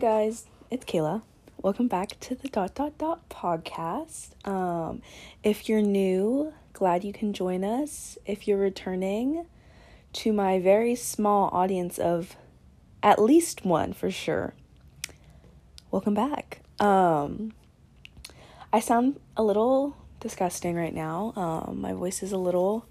[0.00, 1.20] guys, it's Kayla.
[1.60, 4.30] Welcome back to the dot dot dot podcast.
[4.48, 5.02] Um,
[5.44, 8.16] if you're new, glad you can join us.
[8.24, 9.44] If you're returning
[10.14, 12.34] to my very small audience of
[13.02, 14.54] at least one for sure,
[15.90, 16.62] welcome back.
[16.80, 17.52] Um,
[18.72, 21.34] I sound a little disgusting right now.
[21.36, 22.86] Um, my voice is a little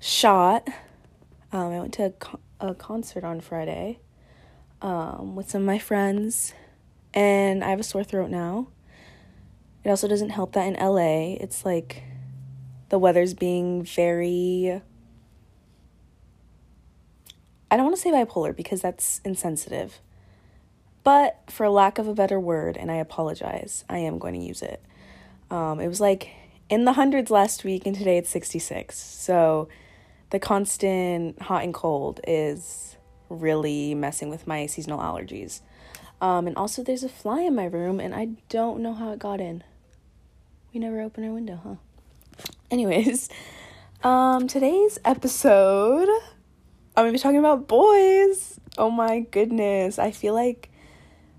[0.00, 0.66] shot.
[1.52, 2.14] Um, I went to
[2.60, 3.98] a, a concert on Friday
[4.82, 6.52] um, with some of my friends,
[7.12, 8.68] and I have a sore throat now.
[9.84, 12.02] It also doesn't help that in LA, it's like
[12.88, 14.80] the weather's being very.
[17.70, 20.00] I don't want to say bipolar because that's insensitive.
[21.02, 24.62] But for lack of a better word, and I apologize, I am going to use
[24.62, 24.82] it.
[25.50, 26.30] Um, it was like
[26.70, 28.96] in the hundreds last week, and today it's 66.
[28.96, 29.68] So
[30.30, 32.96] the constant hot and cold is
[33.34, 35.60] really messing with my seasonal allergies.
[36.20, 39.18] Um, and also, there's a fly in my room, and I don't know how it
[39.18, 39.62] got in.
[40.72, 41.74] We never open our window, huh?
[42.70, 43.28] Anyways,
[44.02, 46.08] um, today's episode,
[46.96, 48.58] I'm gonna be talking about boys.
[48.78, 50.70] Oh my goodness, I feel like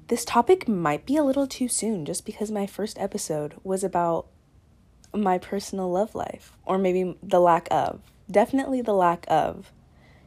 [0.08, 4.28] this topic might be a little too soon just because my first episode was about
[5.14, 8.02] my personal love life, or maybe the lack of.
[8.30, 9.72] Definitely the lack of,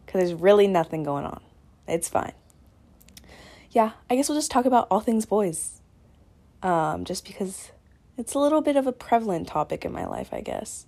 [0.05, 1.41] because there's really nothing going on.
[1.89, 2.33] It's fine.
[3.71, 5.81] Yeah, I guess we'll just talk about all things boys.
[6.63, 7.71] Um, just because
[8.17, 10.87] it's a little bit of a prevalent topic in my life, I guess.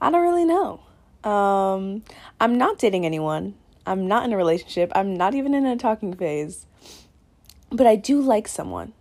[0.00, 0.80] I don't really know.
[1.28, 2.02] Um,
[2.40, 3.54] I'm not dating anyone.
[3.86, 4.90] I'm not in a relationship.
[4.94, 6.66] I'm not even in a talking phase.
[7.70, 8.92] But I do like someone.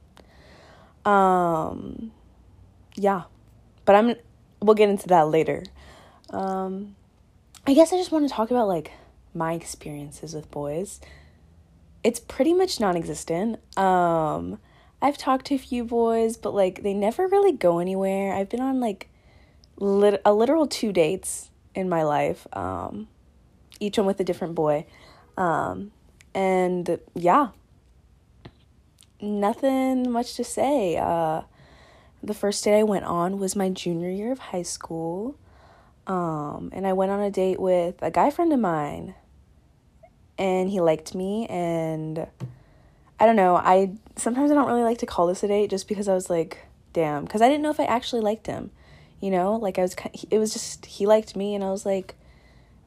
[1.06, 2.12] Um,
[2.96, 3.24] yeah.
[3.86, 4.16] But I'm
[4.62, 5.64] we'll get into that later.
[6.30, 6.96] Um,
[7.68, 8.92] I guess I just want to talk about like
[9.34, 11.00] my experiences with boys
[12.06, 13.58] it's pretty much non-existent.
[13.76, 14.60] Um,
[15.02, 18.32] I've talked to a few boys, but like they never really go anywhere.
[18.32, 19.10] I've been on like
[19.78, 23.08] lit- a literal two dates in my life, um,
[23.80, 24.86] each one with a different boy.
[25.36, 25.92] Um,
[26.36, 27.50] and yeah,
[29.20, 30.98] nothing much to say.
[30.98, 31.42] Uh,
[32.22, 35.38] the first date I went on was my junior year of high school.
[36.06, 39.16] Um, and I went on a date with a guy friend of mine
[40.38, 42.28] and he liked me and
[43.20, 45.88] I don't know, I sometimes I don't really like to call this a date just
[45.88, 48.72] because I was like, damn, cuz I didn't know if I actually liked him.
[49.22, 49.96] You know, like I was
[50.30, 52.16] it was just he liked me and I was like,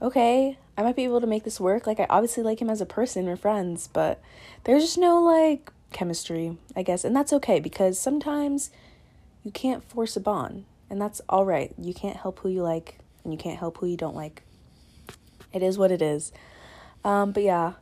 [0.00, 1.86] okay, I might be able to make this work.
[1.86, 4.20] Like I obviously like him as a person, we're friends, but
[4.64, 7.04] there's just no like chemistry, I guess.
[7.04, 8.70] And that's okay because sometimes
[9.42, 11.74] you can't force a bond, and that's all right.
[11.78, 14.42] You can't help who you like and you can't help who you don't like.
[15.52, 16.32] It is what it is.
[17.04, 17.74] Um, but yeah,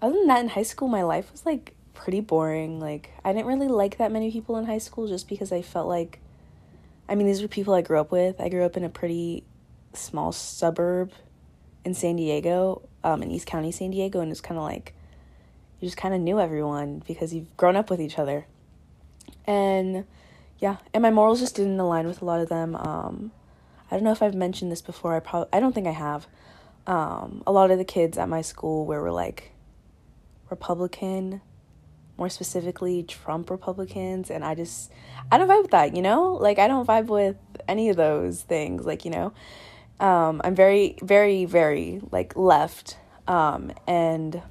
[0.00, 2.80] other than that, in high school, my life was like pretty boring.
[2.80, 5.88] Like, I didn't really like that many people in high school just because I felt
[5.88, 6.20] like,
[7.08, 8.40] I mean, these were people I grew up with.
[8.40, 9.44] I grew up in a pretty
[9.92, 11.12] small suburb
[11.84, 14.94] in San Diego, um, in East County, San Diego, and it's kind of like
[15.80, 18.46] you just kind of knew everyone because you've grown up with each other.
[19.46, 20.04] And
[20.60, 22.76] yeah, and my morals just didn't align with a lot of them.
[22.76, 23.32] Um,
[23.90, 25.16] I don't know if I've mentioned this before.
[25.16, 26.26] I probably I don't think I have
[26.86, 29.52] um, a lot of the kids at my school where were like
[30.50, 31.40] Republican,
[32.18, 34.90] more specifically Trump Republicans, and I just
[35.30, 36.34] I don't vibe with that, you know?
[36.34, 37.36] Like I don't vibe with
[37.68, 39.32] any of those things, like, you know.
[40.00, 42.96] Um, I'm very, very, very like left.
[43.28, 44.42] Um, and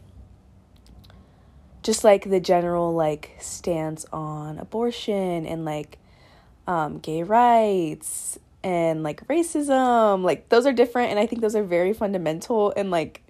[1.84, 5.98] just like the general like stance on abortion and like
[6.68, 11.64] um, gay rights and like racism like those are different and i think those are
[11.64, 13.24] very fundamental in like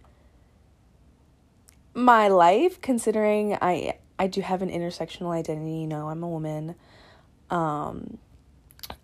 [1.94, 6.76] my life considering i i do have an intersectional identity you know i'm a woman.
[7.50, 8.18] Um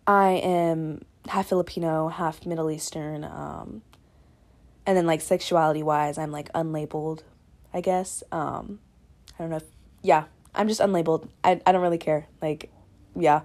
[0.05, 3.81] i am half filipino half middle eastern um
[4.85, 7.23] and then like sexuality wise i'm like unlabeled
[7.73, 8.23] i guess.
[8.31, 8.79] Um
[9.37, 9.65] i don't know if
[10.01, 10.25] yeah
[10.55, 11.27] i'm just unlabeled.
[11.43, 12.27] I, I don't really care.
[12.41, 12.69] Like
[13.15, 13.41] yeah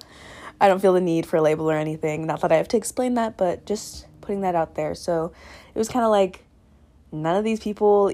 [0.62, 2.24] I don't feel the need for a label or anything.
[2.24, 4.94] Not that I have to explain that, but just putting that out there.
[4.94, 5.32] So
[5.74, 6.44] it was kind of like
[7.10, 8.12] none of these people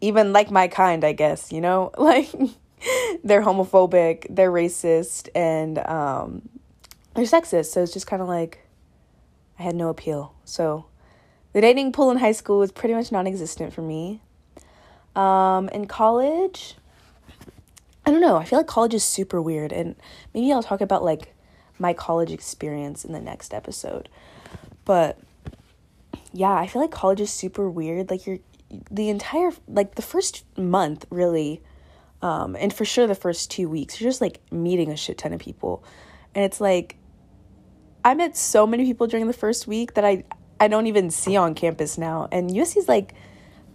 [0.00, 1.92] even like my kind, I guess, you know?
[1.98, 2.32] Like
[3.22, 6.48] they're homophobic, they're racist, and um,
[7.14, 7.66] they're sexist.
[7.66, 8.66] So it's just kind of like
[9.58, 10.34] I had no appeal.
[10.46, 10.86] So
[11.52, 14.22] the dating pool in high school was pretty much non existent for me.
[15.14, 16.76] Um, in college,
[18.06, 18.36] I don't know.
[18.36, 19.94] I feel like college is super weird, and
[20.32, 21.34] maybe I'll talk about like
[21.80, 24.08] my college experience in the next episode.
[24.84, 25.18] But
[26.32, 28.10] yeah, I feel like college is super weird.
[28.10, 28.38] Like you're
[28.90, 31.62] the entire like the first month really
[32.22, 35.32] Um, and for sure, the first two weeks, you're just like meeting a shit ton
[35.32, 35.82] of people.
[36.34, 36.96] And it's like,
[38.04, 40.24] I met so many people during the first week that I,
[40.58, 42.28] I don't even see on campus now.
[42.30, 43.14] And USC is like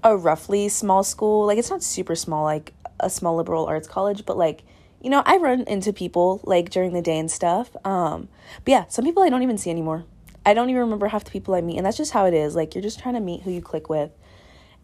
[0.04, 1.48] a roughly small school.
[1.48, 4.64] Like, it's not super small, like a small liberal arts college, but like,
[5.06, 7.76] you know, I run into people like during the day and stuff.
[7.86, 8.28] Um,
[8.64, 10.04] but yeah, some people I don't even see anymore.
[10.44, 12.56] I don't even remember half the people I meet, and that's just how it is.
[12.56, 14.10] Like, you're just trying to meet who you click with.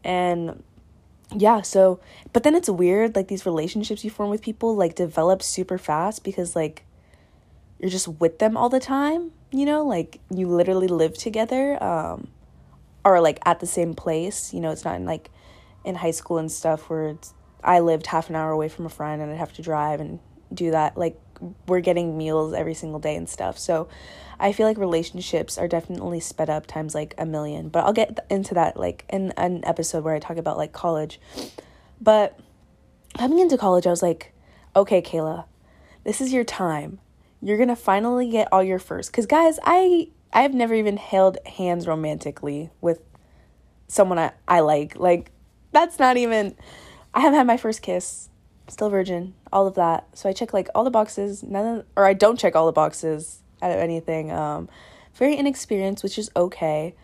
[0.03, 0.61] And
[1.35, 1.99] yeah, so,
[2.33, 6.23] but then it's weird, like, these relationships you form with people, like, develop super fast
[6.23, 6.85] because, like,
[7.79, 9.83] you're just with them all the time, you know?
[9.83, 12.27] Like, you literally live together, um,
[13.03, 14.53] or, like, at the same place.
[14.53, 15.31] You know, it's not in, like,
[15.83, 18.89] in high school and stuff where it's, I lived half an hour away from a
[18.89, 20.19] friend and I'd have to drive and
[20.53, 20.97] do that.
[20.97, 21.19] Like,
[21.67, 23.57] we're getting meals every single day and stuff.
[23.57, 23.87] So
[24.39, 27.69] I feel like relationships are definitely sped up times like a million.
[27.69, 31.19] But I'll get into that like in an episode where I talk about like college.
[31.99, 32.39] But
[33.17, 34.33] coming into college, I was like,
[34.75, 35.45] okay, Kayla,
[36.03, 36.99] this is your time.
[37.41, 39.11] You're gonna finally get all your first.
[39.13, 43.01] Cause guys, I I've never even held hands romantically with
[43.87, 44.95] someone I, I like.
[44.95, 45.31] Like
[45.71, 46.55] that's not even
[47.13, 48.29] I haven't had my first kiss
[48.67, 50.07] still virgin, all of that.
[50.13, 52.71] So I check like all the boxes, none of, or I don't check all the
[52.71, 54.31] boxes out of anything.
[54.31, 54.69] Um,
[55.15, 56.95] very inexperienced, which is okay.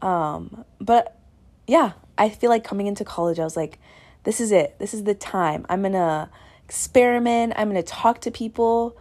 [0.00, 1.18] Um, but
[1.66, 3.78] yeah, I feel like coming into college, I was like,
[4.24, 4.78] this is it.
[4.78, 5.66] This is the time.
[5.68, 6.30] I'm gonna
[6.64, 7.52] experiment.
[7.56, 8.96] I'm gonna talk to people.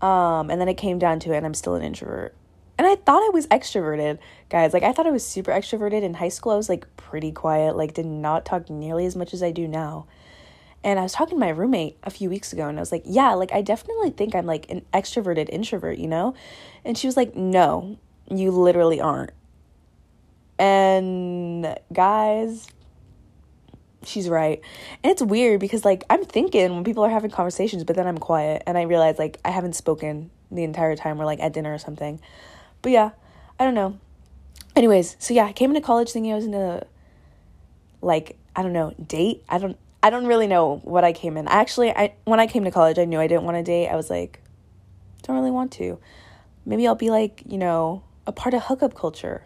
[0.00, 2.34] Um, and then it came down to it, and I'm still an introvert.
[2.76, 4.18] And I thought I was extroverted,
[4.48, 4.72] guys.
[4.72, 6.52] Like I thought I was super extroverted in high school.
[6.52, 9.68] I was like pretty quiet, like did not talk nearly as much as I do
[9.68, 10.06] now.
[10.82, 13.04] And I was talking to my roommate a few weeks ago and I was like,
[13.06, 16.34] yeah, like I definitely think I'm like an extroverted introvert, you know?
[16.84, 17.98] And she was like, no,
[18.30, 19.30] you literally aren't.
[20.58, 22.68] And guys,
[24.04, 24.60] she's right.
[25.02, 28.18] And it's weird because like I'm thinking when people are having conversations, but then I'm
[28.18, 31.72] quiet and I realize like I haven't spoken the entire time we're like at dinner
[31.72, 32.20] or something.
[32.84, 33.10] But yeah,
[33.58, 33.98] I don't know.
[34.76, 36.86] Anyways, so yeah, I came into college thinking I was in a
[38.02, 39.42] like I don't know, date.
[39.48, 41.48] I don't I don't really know what I came in.
[41.48, 43.88] Actually, I when I came to college, I knew I didn't want to date.
[43.88, 44.38] I was like,
[45.22, 45.98] don't really want to.
[46.66, 49.44] Maybe I'll be like, you know, a part of hookup culture,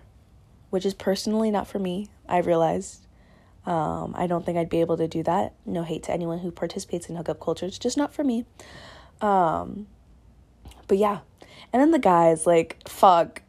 [0.71, 2.09] which is personally not for me.
[2.29, 3.07] I realized.
[3.67, 5.53] Um, I don't think I'd be able to do that.
[5.65, 7.67] No hate to anyone who participates in hookup culture.
[7.67, 8.47] It's just not for me.
[9.21, 9.87] Um,
[10.89, 11.19] but yeah.
[11.73, 13.43] And then the guys, like, fuck.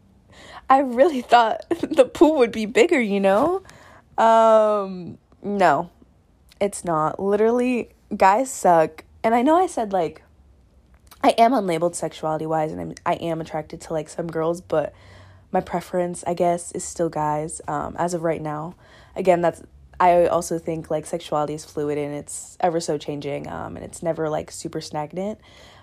[0.69, 3.63] I really thought the pool would be bigger, you know?
[4.17, 5.89] Um, no,
[6.59, 7.19] it's not.
[7.19, 9.03] Literally, guys suck.
[9.23, 10.23] And I know I said like
[11.23, 14.93] I am unlabeled sexuality wise and I'm I am attracted to like some girls, but
[15.51, 18.75] my preference, I guess, is still guys um as of right now.
[19.15, 19.61] Again, that's
[19.99, 24.01] I also think like sexuality is fluid and it's ever so changing um and it's
[24.01, 25.39] never like super stagnant.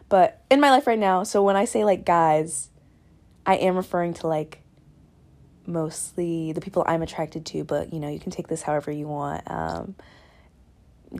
[0.08, 2.70] But in my life right now, so when I say like guys,
[3.44, 4.62] I am referring to like
[5.66, 9.08] mostly the people I'm attracted to, but you know, you can take this however you
[9.08, 9.42] want.
[9.50, 9.96] Um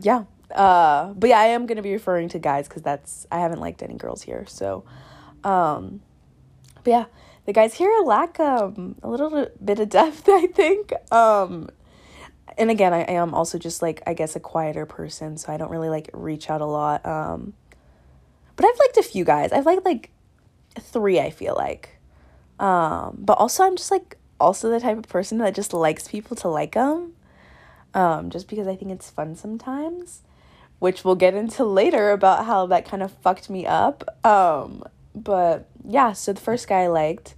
[0.01, 0.23] yeah.
[0.53, 3.83] Uh, but yeah, I am gonna be referring to guys because that's I haven't liked
[3.83, 4.45] any girls here.
[4.47, 4.85] So,
[5.43, 6.01] um,
[6.83, 7.05] but yeah,
[7.45, 10.23] the guys here lack um a little bit of depth.
[10.29, 10.93] I think.
[11.11, 11.69] Um,
[12.57, 15.57] and again, I, I am also just like I guess a quieter person, so I
[15.57, 17.05] don't really like reach out a lot.
[17.05, 17.53] Um,
[18.57, 19.53] but I've liked a few guys.
[19.53, 20.09] I've liked like
[20.77, 21.21] three.
[21.21, 21.97] I feel like.
[22.59, 26.35] Um, but also I'm just like also the type of person that just likes people
[26.37, 27.13] to like them
[27.93, 30.21] um, just because I think it's fun sometimes,
[30.79, 34.03] which we'll get into later about how that kind of fucked me up.
[34.25, 34.83] Um,
[35.15, 37.33] but yeah, so the first guy I liked,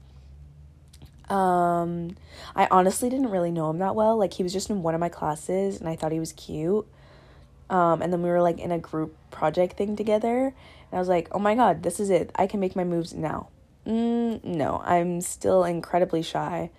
[1.30, 2.18] um,
[2.56, 4.18] I honestly didn't really know him that well.
[4.18, 6.86] Like he was just in one of my classes, and I thought he was cute.
[7.70, 10.54] Um, and then we were like in a group project thing together,
[10.92, 12.32] and I was like, oh my god, this is it.
[12.36, 13.50] I can make my moves now.
[13.86, 16.72] Mm, no, I'm still incredibly shy.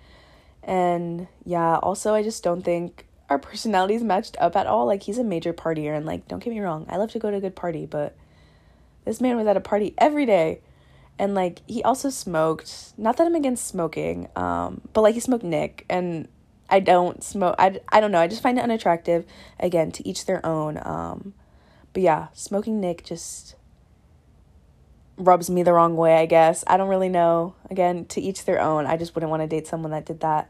[0.63, 4.85] And yeah, also, I just don't think our personalities matched up at all.
[4.85, 7.31] Like he's a major partier and like don't get me wrong, I love to go
[7.31, 8.15] to a good party, but
[9.05, 10.61] this man was at a party every day.
[11.17, 12.93] And like he also smoked.
[12.97, 16.27] Not that I'm against smoking, um, but like he smoked nic and
[16.69, 17.55] I don't smoke.
[17.59, 18.19] I, I don't know.
[18.19, 19.25] I just find it unattractive.
[19.59, 20.79] Again, to each their own.
[20.81, 21.33] Um,
[21.93, 23.55] but yeah, smoking nic just
[25.21, 26.63] rubs me the wrong way, I guess.
[26.67, 27.55] I don't really know.
[27.69, 28.85] Again, to each their own.
[28.85, 30.49] I just wouldn't want to date someone that did that.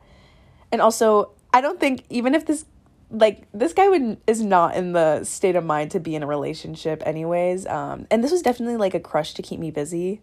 [0.72, 2.66] And also, I don't think even if this
[3.12, 6.28] like this guy would is not in the state of mind to be in a
[6.28, 7.66] relationship anyways.
[7.68, 10.22] Um and this was definitely like a crush to keep me busy.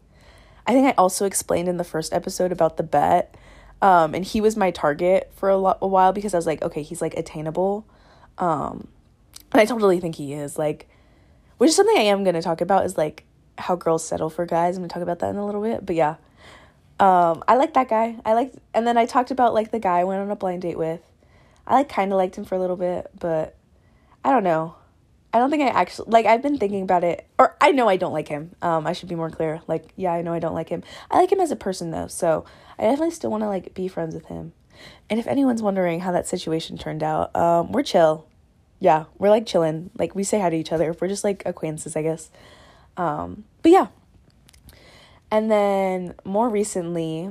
[0.67, 3.35] I think I also explained in the first episode about the bet.
[3.83, 6.62] Um and he was my target for a, lot, a while because I was like,
[6.62, 7.87] okay, he's like attainable.
[8.38, 8.88] Um
[9.52, 10.59] and I totally think he is.
[10.59, 10.88] Like
[11.59, 13.26] which is something I am gonna talk about is like
[13.59, 14.77] how girls settle for guys.
[14.77, 16.17] I'm gonna talk about that in a little bit, but yeah.
[17.00, 18.17] Um, I like that guy.
[18.25, 20.62] I like, and then I talked about like the guy I went on a blind
[20.62, 21.00] date with.
[21.67, 23.57] I like kind of liked him for a little bit, but
[24.25, 24.75] I don't know.
[25.33, 26.27] I don't think I actually like.
[26.27, 28.55] I've been thinking about it, or I know I don't like him.
[28.62, 29.61] Um, I should be more clear.
[29.67, 30.83] Like, yeah, I know I don't like him.
[31.11, 32.45] I like him as a person though, so
[32.79, 34.53] I definitely still want to like be friends with him.
[35.11, 38.27] And if anyone's wondering how that situation turned out, um, we're chill.
[38.81, 39.91] Yeah, we're like chilling.
[39.99, 40.97] Like we say hi to each other.
[40.99, 42.31] We're just like acquaintances, I guess.
[42.99, 43.87] Um, but yeah.
[45.31, 47.31] And then more recently,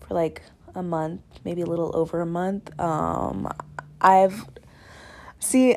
[0.00, 0.42] for like
[0.74, 3.52] a month, maybe a little over a month, um,
[4.00, 4.44] I've
[5.38, 5.76] see.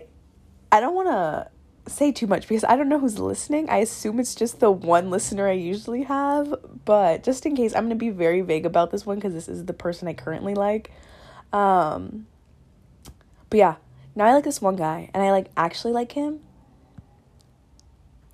[0.71, 1.47] I don't want to
[1.87, 3.69] say too much because I don't know who's listening.
[3.69, 7.89] I assume it's just the one listener I usually have, but just in case, I'm
[7.89, 10.91] to be very vague about this one because this is the person I currently like.
[11.53, 12.27] Um
[13.49, 13.75] but yeah,
[14.15, 16.39] now I like this one guy and I like actually like him.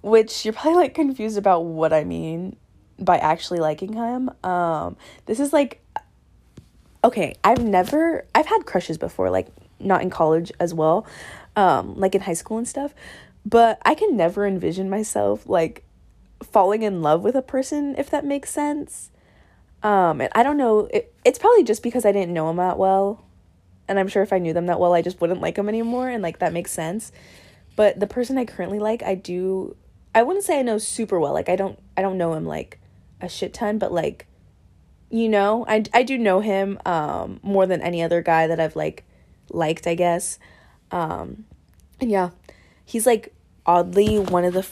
[0.02, 2.56] Which you're probably like confused about what I mean
[2.98, 4.30] by actually liking him.
[4.44, 5.84] Um this is like
[7.04, 9.48] okay, I've never I've had crushes before, like
[9.80, 11.06] not in college as well.
[11.56, 12.94] Um like in high school and stuff.
[13.46, 15.84] But I can never envision myself like
[16.44, 19.12] falling in love with a person if that makes sense.
[19.84, 22.78] Um, and I don't know, it, it's probably just because I didn't know him that
[22.78, 23.26] well.
[23.88, 26.08] And I'm sure if I knew them that well, I just wouldn't like them anymore.
[26.08, 27.12] And like that makes sense.
[27.76, 29.76] But the person I currently like, I do,
[30.14, 31.34] I wouldn't say I know super well.
[31.34, 32.80] Like I don't, I don't know him like
[33.22, 34.28] a shit ton, but like,
[35.10, 38.76] you know, I, I do know him um, more than any other guy that I've
[38.76, 39.04] like
[39.50, 40.40] liked, I guess.
[40.92, 41.46] Um,
[42.00, 42.32] and yeah,
[42.84, 43.34] he's like
[43.66, 44.68] oddly one of the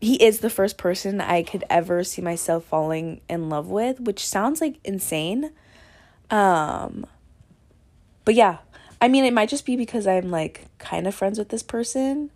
[0.00, 4.26] he is the first person I could ever see myself falling in love with, which
[4.26, 5.52] sounds like insane.
[6.30, 7.06] Um
[8.24, 8.58] but yeah,
[9.00, 12.30] I mean it might just be because I'm like kind of friends with this person.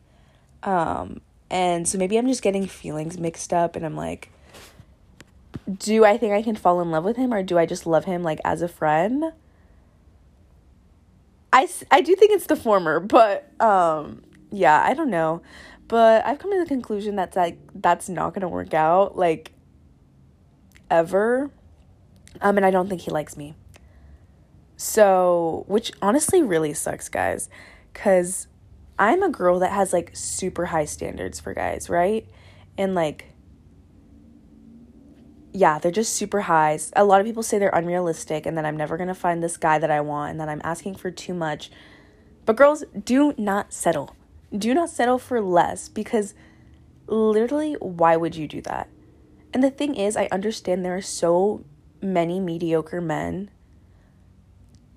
[0.63, 4.31] Um and so maybe I'm just getting feelings mixed up and I'm like
[5.79, 8.05] do I think I can fall in love with him or do I just love
[8.05, 9.33] him like as a friend?
[11.53, 15.43] I, I do think it's the former, but um yeah, I don't know.
[15.89, 19.53] But I've come to the conclusion that's like that's not gonna work out, like
[20.91, 21.51] ever.
[22.41, 23.55] Um, and I don't think he likes me.
[24.77, 27.49] So, which honestly really sucks, guys,
[27.93, 28.47] because
[28.99, 32.27] I'm a girl that has like super high standards for guys, right?
[32.79, 33.27] And like,
[35.53, 36.79] yeah, they're just super high.
[36.95, 39.79] A lot of people say they're unrealistic and that I'm never gonna find this guy
[39.79, 41.71] that I want and that I'm asking for too much.
[42.45, 44.15] But girls, do not settle
[44.57, 46.35] do not settle for less because
[47.07, 48.89] literally, why would you do that?
[49.53, 51.65] And the thing is, I understand there are so
[52.03, 53.51] many mediocre men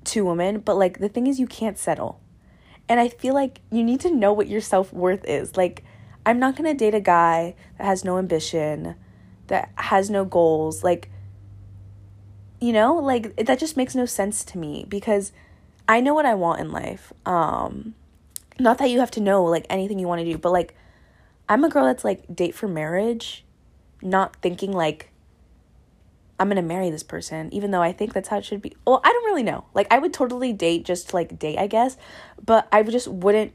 [0.05, 2.21] to women, but like the thing is, you can't settle.
[2.89, 5.55] And I feel like you need to know what your self worth is.
[5.55, 5.83] Like,
[6.25, 8.95] I'm not gonna date a guy that has no ambition,
[9.47, 10.83] that has no goals.
[10.83, 11.09] Like,
[12.59, 15.31] you know, like that just makes no sense to me because
[15.87, 17.13] I know what I want in life.
[17.25, 17.95] Um,
[18.59, 20.75] not that you have to know like anything you want to do, but like
[21.47, 23.45] I'm a girl that's like date for marriage,
[24.01, 25.11] not thinking like
[26.39, 28.75] I'm gonna marry this person, even though I think that's how it should be.
[28.85, 29.65] Well, I don't really know.
[29.73, 31.97] Like I would totally date just like date, I guess,
[32.43, 33.51] but I just wouldn't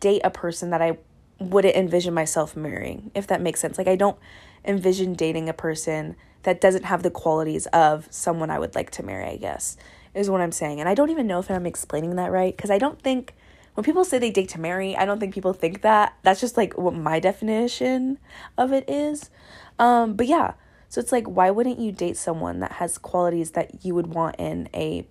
[0.00, 0.98] date a person that I
[1.38, 3.78] wouldn't envision myself marrying, if that makes sense.
[3.78, 4.18] Like I don't
[4.64, 9.02] envision dating a person that doesn't have the qualities of someone I would like to
[9.02, 9.76] marry, I guess,
[10.14, 10.80] is what I'm saying.
[10.80, 13.34] And I don't even know if I'm explaining that right, because I don't think
[13.74, 16.16] when people say they date to marry, I don't think people think that.
[16.22, 18.18] That's just like what my definition
[18.56, 19.30] of it is.
[19.78, 20.54] Um, but yeah,
[20.88, 24.36] so it's like, why wouldn't you date someone that has qualities that you would want
[24.38, 25.06] in a,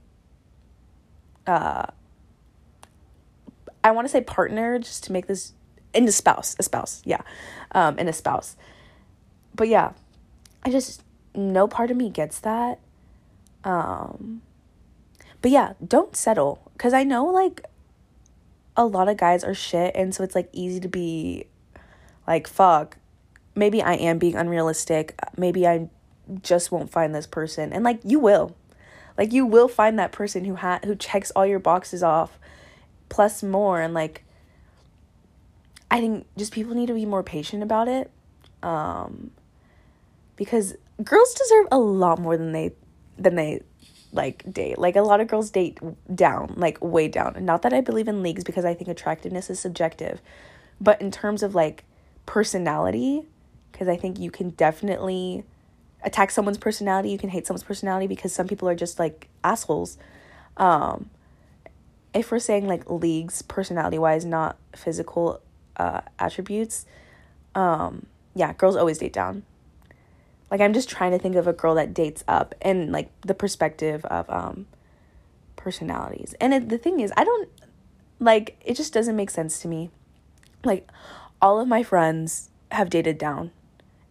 [1.46, 1.86] uh,
[3.84, 5.54] I want to say partner just to make this
[5.94, 7.22] in a spouse, a spouse, yeah,
[7.72, 8.56] um, in a spouse.
[9.56, 9.94] But yeah,
[10.64, 11.04] I just
[11.34, 12.80] no part of me gets that.
[13.64, 14.42] Um,
[15.42, 17.66] but yeah, don't settle because I know like
[18.76, 21.48] a lot of guys are shit and so it's like easy to be
[22.28, 22.98] like fuck
[23.58, 25.20] maybe i am being unrealistic.
[25.36, 25.90] Maybe i
[26.42, 27.74] just won't find this person.
[27.74, 28.56] And like you will.
[29.18, 32.40] Like you will find that person who ha- who checks all your boxes off
[33.10, 33.82] plus more.
[33.82, 34.24] And like
[35.90, 38.12] i think just people need to be more patient about it
[38.62, 39.32] um
[40.36, 42.72] because girls deserve a lot more than they
[43.18, 43.62] than they
[44.14, 44.78] like date.
[44.78, 45.80] Like a lot of girls date
[46.14, 47.38] down, like way down.
[47.44, 50.22] Not that I believe in leagues because I think attractiveness is subjective,
[50.80, 51.84] but in terms of like
[52.26, 53.26] personality,
[53.78, 55.44] because I think you can definitely
[56.02, 60.00] attack someone's personality, you can hate someone's personality because some people are just like assholes.
[60.58, 61.12] Um
[62.12, 65.42] if we're saying like leagues personality wise, not physical
[65.76, 66.88] uh attributes,
[67.54, 69.44] Um, yeah, girls always date down.
[70.50, 73.34] Like I'm just trying to think of a girl that dates up and like the
[73.34, 74.66] perspective of um
[75.56, 76.34] personalities.
[76.42, 77.50] And it, the thing is, I don't
[78.20, 79.92] like it just doesn't make sense to me.
[80.64, 80.90] Like
[81.42, 83.52] all of my friends have dated down.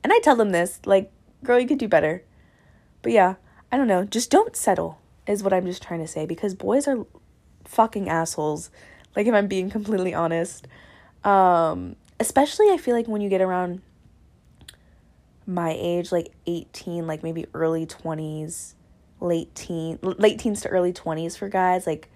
[0.06, 1.10] And I tell them this, like,
[1.42, 2.22] girl, you could do better.
[3.02, 3.34] But yeah,
[3.72, 6.86] I don't know, just don't settle is what I'm just trying to say because boys
[6.86, 7.04] are
[7.64, 8.70] fucking assholes.
[9.16, 10.68] Like if I'm being completely honest.
[11.24, 13.82] Um especially I feel like when you get around
[15.44, 18.74] my age like 18, like maybe early 20s,
[19.18, 22.08] late teen late teens to early 20s for guys like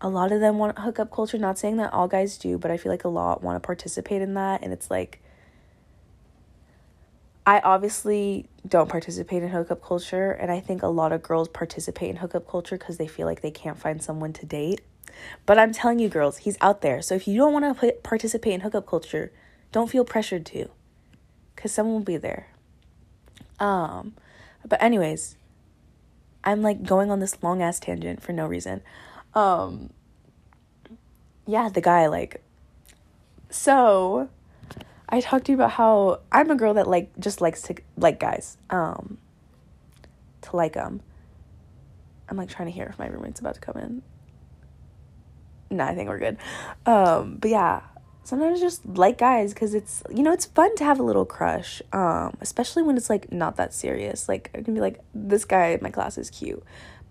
[0.00, 2.78] a lot of them want hookup culture not saying that all guys do but i
[2.78, 5.20] feel like a lot want to participate in that and it's like
[7.46, 12.10] i obviously don't participate in hookup culture and i think a lot of girls participate
[12.10, 14.80] in hookup culture because they feel like they can't find someone to date.
[15.46, 17.00] But i'm telling you girls he's out there.
[17.02, 19.32] So if you don't want to participate in hookup culture
[19.72, 20.70] don't feel pressured to
[21.54, 22.48] because someone will be there.
[23.60, 24.14] Um
[24.66, 25.36] but anyways
[26.42, 28.82] I'm like going on this long ass tangent for no reason.
[29.34, 29.90] Um
[31.46, 32.42] yeah, the guy like
[33.50, 34.28] so
[35.14, 38.18] I talked to you about how I'm a girl that like just likes to like
[38.18, 38.56] guys.
[38.68, 39.18] Um
[40.42, 41.02] to like them.
[42.28, 44.02] I'm like trying to hear if my roommate's about to come in.
[45.70, 46.36] No, I think we're good.
[46.84, 47.82] Um but yeah,
[48.24, 51.82] sometimes just like guys because it's you know it's fun to have a little crush
[51.92, 55.66] um especially when it's like not that serious like i can be like this guy
[55.68, 56.62] in my class is cute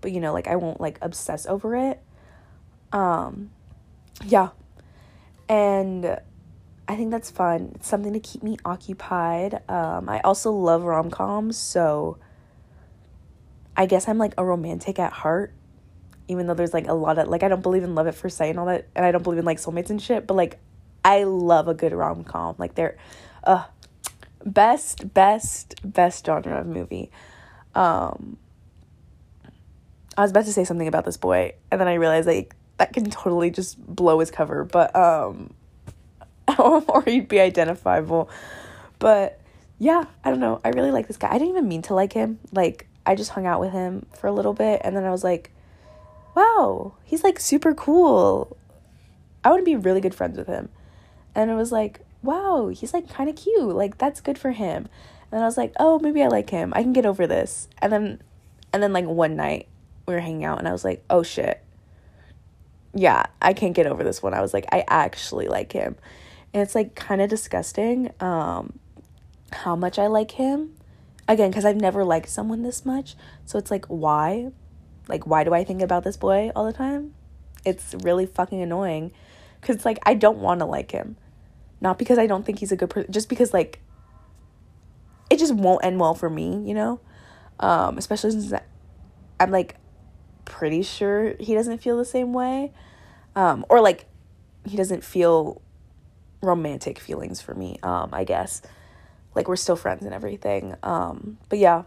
[0.02, 2.02] but you know like i won't like obsess over it
[2.92, 3.52] um
[4.26, 4.50] yeah
[5.48, 6.20] and
[6.94, 11.58] i think that's fun it's something to keep me occupied um i also love rom-coms
[11.58, 12.18] so
[13.76, 15.54] i guess i'm like a romantic at heart
[16.28, 18.38] even though there's like a lot of like i don't believe in love at first
[18.38, 20.60] sight and all that and i don't believe in like soulmates and shit but like
[21.06, 22.56] I love a good rom com.
[22.58, 22.98] Like they're,
[23.44, 23.66] uh,
[24.46, 27.12] best, best, best genre of movie.
[27.76, 28.38] Um,
[30.18, 32.94] I was about to say something about this boy, and then I realized like that
[32.94, 35.54] can totally just blow his cover, but um,
[36.88, 38.30] or he'd be identifiable.
[39.00, 39.40] But
[39.80, 40.62] yeah, I don't know.
[40.64, 41.30] I really like this guy.
[41.30, 42.40] I didn't even mean to like him.
[42.52, 45.24] Like I just hung out with him for a little bit, and then I was
[45.24, 45.52] like,
[46.36, 48.58] wow, he's like super cool.
[49.44, 50.70] I want to be really good friends with him
[51.36, 54.88] and it was like wow he's like kind of cute like that's good for him
[55.32, 57.92] and i was like oh maybe i like him i can get over this and
[57.92, 58.22] then
[58.72, 59.68] and then like one night
[60.08, 61.64] we were hanging out and i was like oh shit
[62.94, 65.96] yeah i can't get over this one i was like i actually like him
[66.54, 68.80] and it's like kind of disgusting um
[69.52, 70.76] how much i like him.
[71.28, 73.16] Again because i've never liked someone this much.
[73.46, 74.52] So it's like why?
[75.08, 77.14] Like why do i think about this boy all the time?
[77.66, 79.12] It's really fucking annoying.
[79.62, 81.18] Because like i don't want to like him.
[81.84, 83.82] Not because I don't think he's a good person, just because like
[85.30, 87.02] it just won't end well for me, you know?
[87.60, 88.54] Um, especially since
[89.38, 89.76] I'm like
[90.46, 92.72] pretty sure he doesn't feel the same way.
[93.36, 94.06] Um, or like
[94.64, 95.62] he doesn't feel
[96.44, 98.62] romantic feelings for me, um, I guess.
[99.34, 100.76] Like we're still friends and everything.
[100.84, 101.84] Um, but yeah,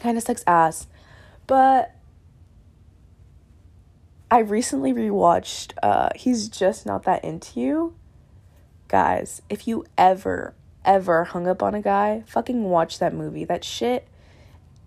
[0.00, 0.86] kind of sucks ass.
[1.46, 1.94] But
[4.30, 7.94] I recently rewatched uh He's Just Not That Into You
[8.88, 13.44] guys, if you ever, ever hung up on a guy, fucking watch that movie.
[13.44, 14.08] That shit.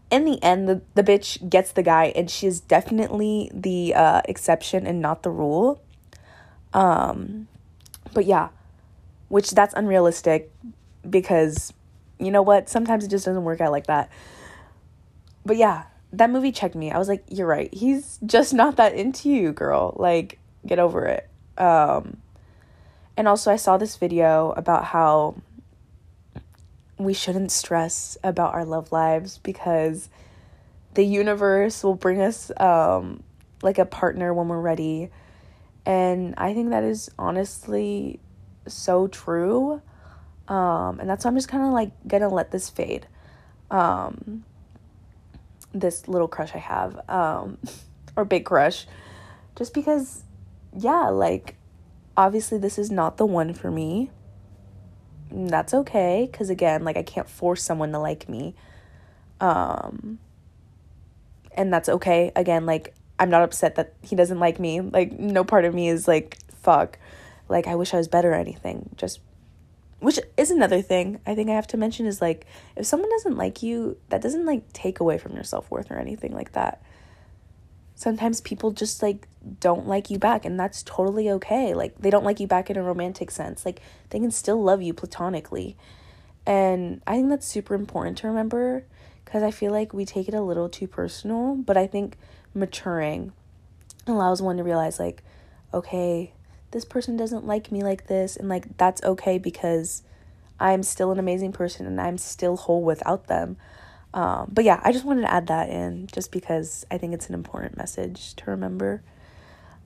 [0.09, 4.21] In the end, the, the bitch gets the guy, and she is definitely the uh,
[4.25, 5.83] exception and not the rule.
[6.73, 7.47] Um,
[8.11, 8.49] but yeah,
[9.29, 10.51] which that's unrealistic
[11.09, 11.73] because
[12.19, 12.69] you know what?
[12.69, 14.11] Sometimes it just doesn't work out like that.
[15.45, 16.91] But yeah, that movie checked me.
[16.91, 17.73] I was like, you're right.
[17.73, 19.93] He's just not that into you, girl.
[19.95, 21.29] Like, get over it.
[21.57, 22.17] Um,
[23.15, 25.35] and also, I saw this video about how
[26.97, 30.09] we shouldn't stress about our love lives because
[30.95, 33.23] the universe will bring us um,
[33.61, 35.09] like a partner when we're ready.
[35.85, 38.19] And I think that is honestly
[38.73, 39.81] so true.
[40.47, 43.07] Um, and that's why I'm just kind of like gonna let this fade.
[43.69, 44.43] Um,
[45.73, 47.57] this little crush I have, um,
[48.15, 48.87] or big crush,
[49.55, 50.23] just because,
[50.75, 51.55] yeah, like
[52.17, 54.09] obviously this is not the one for me.
[55.31, 58.55] That's okay cuz again, like I can't force someone to like me.
[59.39, 60.19] Um
[61.53, 62.31] and that's okay.
[62.35, 64.81] Again, like I'm not upset that he doesn't like me.
[64.81, 66.97] Like no part of me is like fuck.
[67.49, 68.89] Like I wish I was better or anything.
[68.95, 69.19] Just
[69.99, 72.45] which is another thing I think I have to mention is like
[72.77, 76.33] if someone doesn't like you, that doesn't like take away from your self-worth or anything
[76.33, 76.81] like that.
[77.99, 79.27] sometimes people just like
[79.59, 81.73] don't like you back and that's totally okay.
[81.73, 83.65] Like they don't like you back in a romantic sense.
[83.65, 85.75] Like they can still love you platonically.
[86.45, 88.85] And I think that's super important to remember
[89.25, 92.17] because I feel like we take it a little too personal, but I think
[92.53, 93.33] maturing
[94.07, 95.21] allows one to realize like
[95.73, 96.31] okay,
[96.71, 100.03] this person doesn't like me like this and like that's okay because
[100.59, 103.57] I'm still an amazing person and I'm still whole without them.
[104.13, 107.27] Um, but yeah, I just wanted to add that in just because I think it's
[107.27, 109.01] an important message to remember.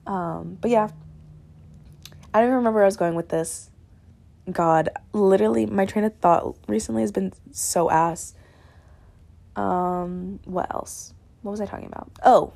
[0.06, 0.88] Um, but yeah,
[2.32, 3.70] I don't even remember where I was going with this.
[4.50, 8.34] God, literally, my train of thought recently has been so ass.
[9.56, 11.14] Um, what else?
[11.42, 12.10] What was I talking about?
[12.24, 12.52] Oh,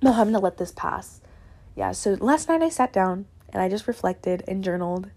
[0.00, 1.20] no, I'm gonna let this pass.
[1.74, 5.10] Yeah, so last night I sat down and I just reflected and journaled.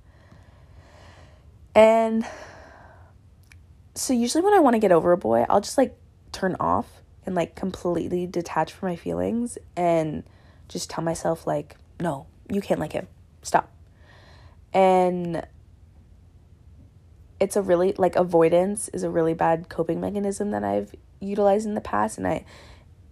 [1.73, 2.25] And
[3.93, 5.95] so usually when I want to get over a boy, I'll just like
[6.31, 10.23] turn off and like completely detach from my feelings and
[10.67, 13.07] just tell myself like, no, you can't like him.
[13.41, 13.71] Stop.
[14.73, 15.45] And
[17.39, 21.75] it's a really like avoidance is a really bad coping mechanism that I've utilized in
[21.75, 22.45] the past and I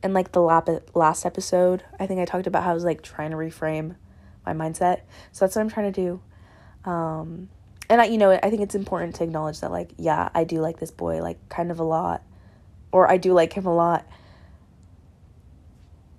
[0.02, 3.02] and like the lap- last episode, I think I talked about how I was like
[3.02, 3.96] trying to reframe
[4.46, 5.02] my mindset.
[5.32, 6.90] So that's what I'm trying to do.
[6.90, 7.50] Um
[7.90, 10.62] and I, you know, I think it's important to acknowledge that, like, yeah, I do
[10.62, 12.24] like this boy, like, kind of a lot,
[12.92, 14.08] or I do like him a lot,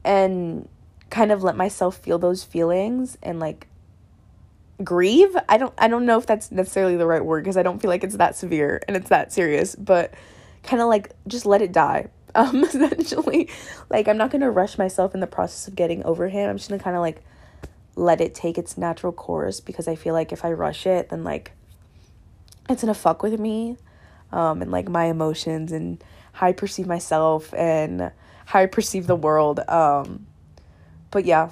[0.04, 0.68] and
[1.10, 3.68] kind of let myself feel those feelings and like
[4.82, 5.36] grieve.
[5.48, 7.88] I don't, I don't know if that's necessarily the right word because I don't feel
[7.88, 10.12] like it's that severe and it's that serious, but
[10.62, 12.08] kind of like just let it die.
[12.36, 13.48] Um, essentially,
[13.90, 16.50] like I'm not gonna rush myself in the process of getting over him.
[16.50, 17.22] I'm just gonna kind of like
[17.96, 21.24] let it take its natural course because I feel like if I rush it, then
[21.24, 21.52] like
[22.68, 23.76] it's gonna fuck with me
[24.32, 26.02] um, and like my emotions and
[26.32, 28.10] how I perceive myself and
[28.46, 29.60] how I perceive the world.
[29.68, 30.26] Um,
[31.10, 31.50] but yeah,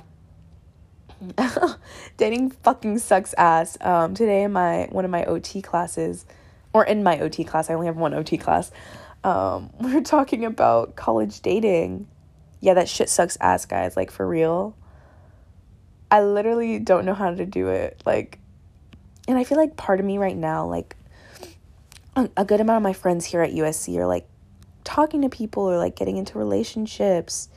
[2.17, 3.79] dating fucking sucks ass.
[3.81, 6.27] Um, today in my one of my OT classes,
[6.73, 8.71] or in my OT class, I only have one OT class.
[9.25, 12.09] Um, we are talking about college dating.
[12.61, 13.97] Yeah, that shit sucks ass, guys.
[13.97, 14.77] Like for real.
[16.13, 18.03] I literally don't know how to do it.
[18.05, 18.39] Like,
[19.27, 20.95] and I feel like part of me right now, like,
[22.15, 24.29] a good amount of my friends here at USC are like
[24.85, 27.49] talking to people or like getting into relationships.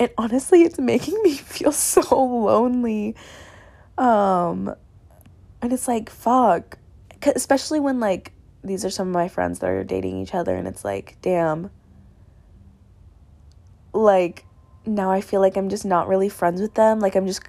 [0.00, 3.14] And honestly, it's making me feel so lonely.
[3.96, 4.74] Um
[5.60, 6.78] and it's like fuck.
[7.22, 8.32] Especially when like
[8.64, 11.70] these are some of my friends that are dating each other and it's like, damn.
[13.92, 14.44] Like
[14.86, 17.00] now I feel like I'm just not really friends with them.
[17.00, 17.42] Like I'm just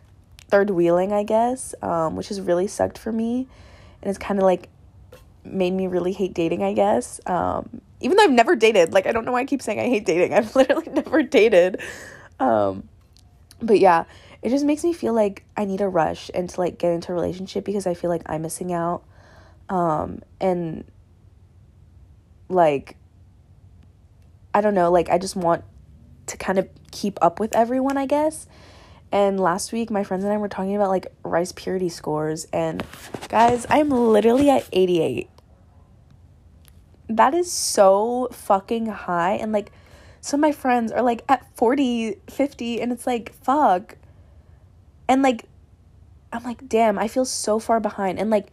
[0.49, 3.47] third wheeling, I guess, um, which has really sucked for me.
[4.01, 4.69] And it's kind of like
[5.43, 7.19] made me really hate dating, I guess.
[7.25, 9.87] Um, even though I've never dated, like I don't know why I keep saying I
[9.89, 10.33] hate dating.
[10.37, 11.81] I've literally never dated.
[12.39, 12.87] Um,
[13.61, 14.05] but yeah,
[14.41, 17.11] it just makes me feel like I need a rush and to like get into
[17.11, 19.03] a relationship because I feel like I'm missing out.
[19.69, 20.83] Um, and
[22.49, 22.97] like
[24.53, 25.63] I don't know, like I just want
[26.27, 28.47] to kind of keep up with everyone, I guess.
[29.11, 32.47] And last week, my friends and I were talking about like rice purity scores.
[32.51, 32.83] And
[33.29, 35.29] guys, I'm literally at 88
[37.09, 39.33] that is so fucking high.
[39.33, 39.71] And like
[40.21, 43.97] some of my friends are like at 40 50 and it's like fuck.
[45.07, 45.45] And like
[46.31, 48.19] i'm like damn i feel so far behind.
[48.19, 48.47] And like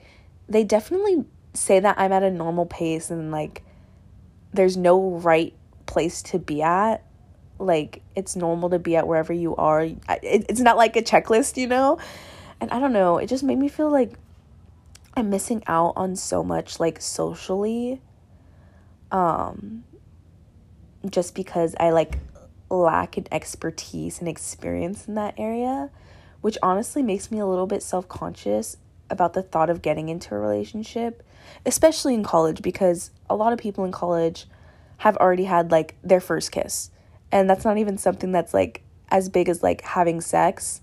[0.49, 3.65] they definitely say that i'm at a normal pace and like
[4.53, 5.53] there's no right
[5.87, 7.05] place to be at
[7.61, 11.57] like it's normal to be at wherever you are it, it's not like a checklist
[11.57, 11.99] you know
[12.61, 14.13] and i don't know it just made me feel like
[15.15, 18.01] i'm missing out on so much like socially
[19.13, 19.85] um
[21.09, 22.19] just because I like
[22.69, 25.91] lack an expertise and experience in that area,
[26.41, 28.77] which honestly makes me a little bit self-conscious
[29.09, 31.27] about the thought of getting into a relationship,
[31.65, 34.47] especially in college because a lot of people in college
[34.99, 36.91] have already had like their first kiss.
[37.33, 40.81] And that's not even something that's like as big as like having sex.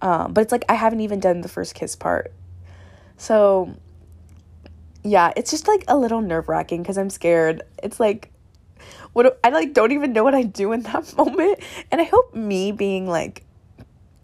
[0.00, 2.32] Um, but it's like I haven't even done the first kiss part.
[3.16, 3.74] So
[5.02, 7.62] yeah, it's just like a little nerve wracking because I'm scared.
[7.82, 8.30] It's like,
[9.12, 11.60] what I like don't even know what I do in that moment.
[11.90, 13.44] And I hope me being like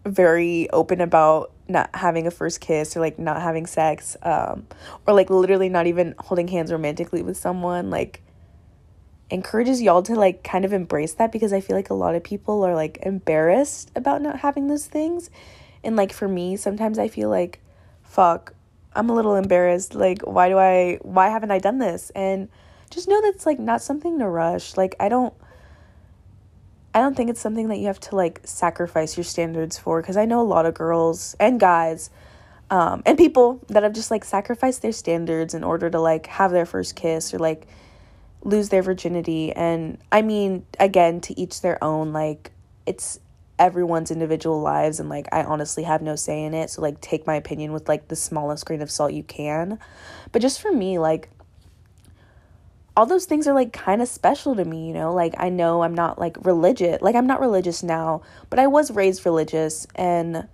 [0.05, 4.67] very open about not having a first kiss or like not having sex, um,
[5.07, 8.21] or like literally not even holding hands romantically with someone, like
[9.29, 12.23] encourages y'all to like kind of embrace that because I feel like a lot of
[12.23, 15.29] people are like embarrassed about not having those things.
[15.83, 17.59] And like for me, sometimes I feel like,
[18.03, 18.53] fuck,
[18.95, 19.95] I'm a little embarrassed.
[19.95, 22.11] Like, why do I, why haven't I done this?
[22.11, 22.49] And
[22.89, 24.77] just know that's like not something to rush.
[24.77, 25.33] Like, I don't,
[26.93, 30.17] I don't think it's something that you have to like sacrifice your standards for because
[30.17, 32.09] I know a lot of girls and guys
[32.69, 36.51] um, and people that have just like sacrificed their standards in order to like have
[36.51, 37.67] their first kiss or like
[38.45, 39.51] lose their virginity.
[39.51, 42.51] And I mean, again, to each their own, like
[42.85, 43.19] it's
[43.57, 46.69] everyone's individual lives and like I honestly have no say in it.
[46.69, 49.79] So like take my opinion with like the smallest grain of salt you can.
[50.31, 51.29] But just for me, like
[52.95, 55.13] all those things are like kind of special to me, you know?
[55.13, 57.01] Like I know I'm not like religious.
[57.01, 60.47] Like I'm not religious now, but I was raised religious and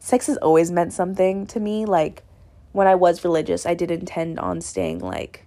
[0.00, 1.86] sex has always meant something to me.
[1.86, 2.24] Like
[2.72, 5.45] when I was religious, I did intend on staying like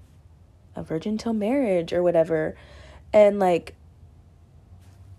[0.80, 2.56] a virgin till marriage or whatever.
[3.14, 3.76] And like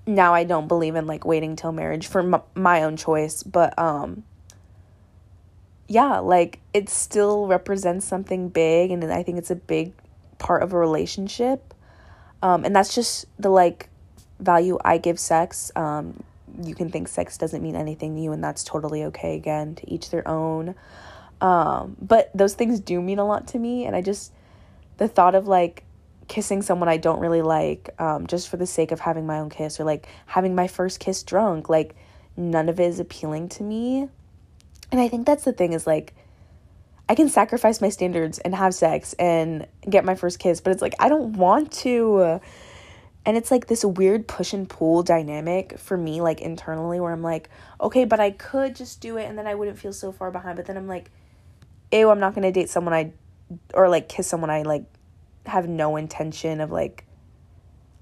[0.06, 3.78] now I don't believe in like waiting till marriage for m- my own choice, but
[3.78, 4.24] um
[5.88, 9.92] yeah, like it still represents something big and I think it's a big
[10.38, 11.74] part of a relationship.
[12.42, 13.88] Um and that's just the like
[14.38, 15.70] value I give sex.
[15.76, 16.22] Um
[16.62, 19.90] you can think sex doesn't mean anything to you and that's totally okay again to
[19.90, 20.74] each their own.
[21.40, 24.32] Um but those things do mean a lot to me and I just
[25.00, 25.82] the thought of like
[26.28, 29.48] kissing someone I don't really like um, just for the sake of having my own
[29.48, 31.68] kiss or like having my first kiss drunk.
[31.68, 31.96] Like,
[32.36, 34.08] none of it is appealing to me.
[34.92, 36.14] And I think that's the thing is like,
[37.08, 40.82] I can sacrifice my standards and have sex and get my first kiss, but it's
[40.82, 42.40] like, I don't want to.
[43.26, 47.22] And it's like this weird push and pull dynamic for me, like internally, where I'm
[47.22, 47.48] like,
[47.80, 50.56] okay, but I could just do it and then I wouldn't feel so far behind.
[50.56, 51.10] But then I'm like,
[51.90, 53.12] ew, I'm not gonna date someone I,
[53.74, 54.84] or like kiss someone I like
[55.46, 57.04] have no intention of like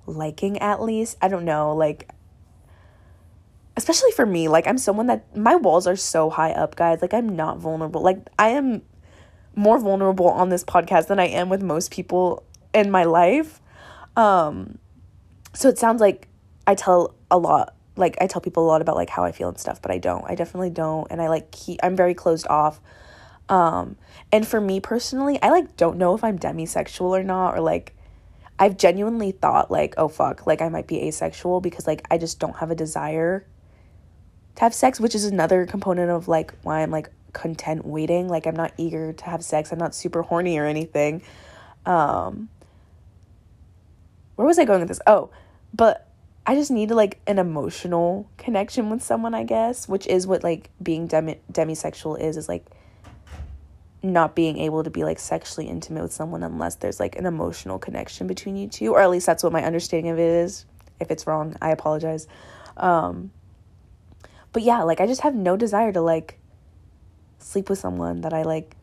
[0.06, 1.16] liking at least.
[1.20, 2.08] I don't know, like
[3.76, 7.00] especially for me, like I'm someone that my walls are so high up, guys.
[7.00, 8.02] Like I'm not vulnerable.
[8.02, 8.82] Like I am
[9.54, 13.60] more vulnerable on this podcast than I am with most people in my life.
[14.16, 14.78] Um
[15.54, 16.28] so it sounds like
[16.66, 19.48] I tell a lot like I tell people a lot about like how I feel
[19.48, 20.24] and stuff, but I don't.
[20.26, 22.80] I definitely don't and I like keep I'm very closed off
[23.48, 23.96] um,
[24.30, 27.94] and for me personally, I like don't know if I'm demisexual or not, or like
[28.58, 32.38] I've genuinely thought like, oh fuck, like I might be asexual because like I just
[32.38, 33.46] don't have a desire
[34.56, 38.28] to have sex, which is another component of like why I'm like content waiting.
[38.28, 39.72] Like I'm not eager to have sex.
[39.72, 41.22] I'm not super horny or anything.
[41.86, 42.48] Um
[44.36, 45.00] where was I going with this?
[45.06, 45.30] Oh,
[45.74, 46.08] but
[46.46, 50.70] I just need like an emotional connection with someone, I guess, which is what like
[50.82, 52.66] being demi- demisexual is is like
[54.02, 57.78] not being able to be like sexually intimate with someone unless there's like an emotional
[57.78, 60.66] connection between you two or at least that's what my understanding of it is.
[61.00, 62.26] If it's wrong i apologize.
[62.76, 63.30] Um
[64.52, 66.38] but yeah like i just have no desire to like
[67.38, 68.76] sleep with someone that i like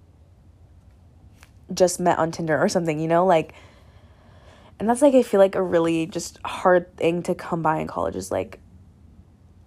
[1.73, 3.25] just met on tinder or something you know?
[3.25, 3.54] Like
[4.80, 7.88] and that's like i feel like a really just hard thing to come by in
[7.88, 8.60] college is like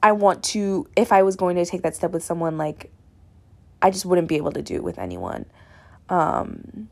[0.03, 2.91] i want to if i was going to take that step with someone like
[3.81, 5.47] I just wouldn't be able to do it with anyone.
[6.09, 6.89] Um,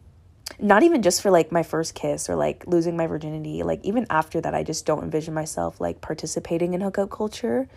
[0.59, 3.62] not even just for like my first kiss or like losing my virginity.
[3.62, 7.68] Like even after that, I just don't envision myself like participating in hookup culture.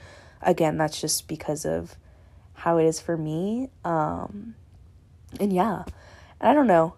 [0.41, 1.95] Again, that's just because of
[2.54, 3.69] how it is for me.
[3.84, 4.56] Um,
[5.39, 5.84] and yeah,
[6.39, 6.95] and I don't know.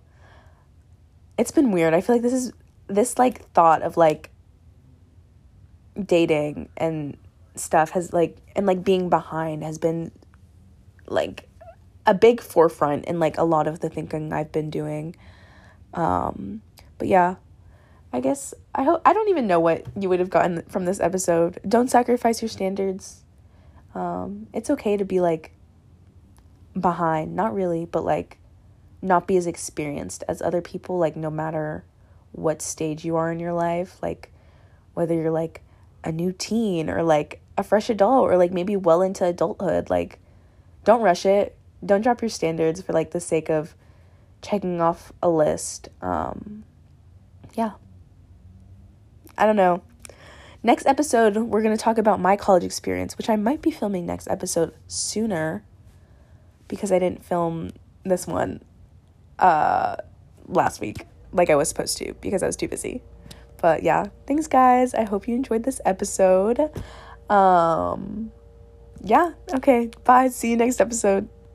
[1.38, 1.93] It's been weird.
[1.93, 2.52] I feel like this is
[2.88, 4.30] this like thought of like
[6.04, 7.17] dating and
[7.56, 10.12] stuff has like and like being behind has been
[11.08, 11.47] like
[12.06, 15.16] a big forefront in like a lot of the thinking I've been doing.
[15.94, 16.62] Um,
[16.98, 17.36] but yeah,
[18.14, 21.00] I guess I hope I don't even know what you would have gotten from this
[21.00, 21.60] episode.
[21.68, 23.24] Don't sacrifice your standards.
[23.94, 25.52] Um, it's okay to be like
[26.80, 28.38] behind, not really, but like
[29.02, 31.84] not be as experienced as other people like no matter
[32.32, 34.32] what stage you are in your life, like
[34.94, 35.62] whether you're like
[36.04, 40.20] a new teen or like a fresh adult or like maybe well into adulthood, like
[40.84, 43.76] don't rush it don't drop your standards for like the sake of
[44.41, 45.89] checking off a list.
[46.02, 46.63] Um,
[47.56, 47.72] yeah.
[49.38, 49.82] I don't know.
[50.63, 54.06] Next episode, we're going to talk about my college experience, which I might be filming
[54.06, 55.63] next episode sooner
[56.67, 57.72] because I didn't film
[58.04, 58.62] this one
[59.39, 59.96] uh,
[60.48, 63.02] last week like I was supposed to because I was too busy.
[63.62, 64.94] But yeah, thanks guys.
[64.94, 66.60] I hope you enjoyed this episode.
[67.30, 68.32] Um
[69.04, 69.89] yeah, okay.
[70.04, 70.28] Bye.
[70.28, 71.28] See you next episode.